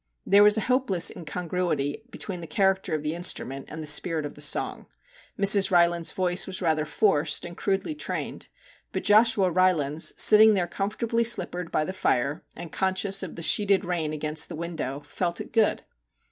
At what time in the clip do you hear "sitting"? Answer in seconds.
10.19-10.55